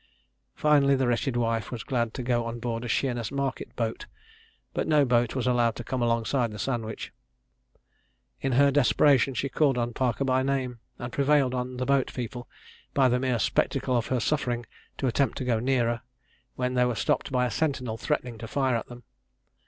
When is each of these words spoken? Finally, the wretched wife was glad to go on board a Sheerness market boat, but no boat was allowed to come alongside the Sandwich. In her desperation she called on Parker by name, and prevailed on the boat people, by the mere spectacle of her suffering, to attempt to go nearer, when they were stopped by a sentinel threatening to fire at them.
Finally, 0.55 0.95
the 0.95 1.07
wretched 1.07 1.37
wife 1.37 1.69
was 1.71 1.83
glad 1.83 2.11
to 2.11 2.23
go 2.23 2.43
on 2.45 2.57
board 2.59 2.83
a 2.83 2.87
Sheerness 2.87 3.31
market 3.31 3.75
boat, 3.75 4.07
but 4.73 4.87
no 4.87 5.05
boat 5.05 5.35
was 5.35 5.45
allowed 5.45 5.75
to 5.75 5.83
come 5.83 6.01
alongside 6.01 6.49
the 6.51 6.57
Sandwich. 6.57 7.13
In 8.39 8.53
her 8.53 8.71
desperation 8.71 9.35
she 9.35 9.47
called 9.47 9.77
on 9.77 9.93
Parker 9.93 10.23
by 10.25 10.41
name, 10.41 10.79
and 10.97 11.13
prevailed 11.13 11.53
on 11.53 11.77
the 11.77 11.85
boat 11.85 12.11
people, 12.15 12.47
by 12.95 13.09
the 13.09 13.19
mere 13.19 13.37
spectacle 13.37 13.95
of 13.95 14.07
her 14.07 14.19
suffering, 14.19 14.65
to 14.97 15.05
attempt 15.05 15.37
to 15.37 15.45
go 15.45 15.59
nearer, 15.59 16.01
when 16.55 16.73
they 16.73 16.85
were 16.85 16.95
stopped 16.95 17.31
by 17.31 17.45
a 17.45 17.51
sentinel 17.51 17.95
threatening 17.95 18.39
to 18.39 18.47
fire 18.47 18.75
at 18.75 18.87
them. 18.87 19.03